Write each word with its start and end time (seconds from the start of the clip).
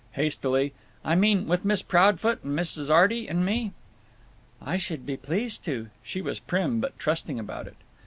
Hastily, 0.13 0.73
"I 1.05 1.13
mean 1.13 1.45
with 1.47 1.63
Miss 1.63 1.83
Proudfoot 1.83 2.43
and 2.43 2.57
Mrs. 2.57 2.89
Arty 2.89 3.27
and 3.27 3.45
me?" 3.45 3.71
"I 4.59 4.77
should 4.77 5.05
be 5.05 5.15
pleased 5.15 5.63
to." 5.65 5.89
She 6.01 6.23
was 6.23 6.39
prim 6.39 6.79
but 6.79 6.97
trusting 6.97 7.37
about 7.37 7.67
it. 7.67 7.75